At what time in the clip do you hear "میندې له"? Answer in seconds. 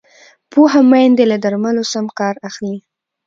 0.91-1.37